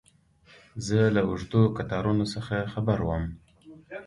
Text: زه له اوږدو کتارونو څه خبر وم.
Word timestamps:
زه 0.85 0.99
له 1.15 1.21
اوږدو 1.27 1.61
کتارونو 1.77 2.23
څه 2.31 2.39
خبر 2.73 2.99
وم. 3.03 3.25